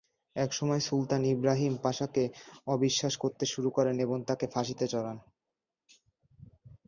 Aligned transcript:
একসময় 0.35 0.79
সুলতান 0.79 1.21
ইব্রাহিম 1.25 1.73
পাশাকে 1.83 2.23
অবিশ্বাস 2.67 3.13
করতে 3.17 3.45
শুরু 3.45 3.69
করেন 3.69 3.95
এবং 3.99 4.17
তাঁকে 4.27 4.45
ফাঁসিতে 4.47 4.85
চড়ান। 4.87 5.17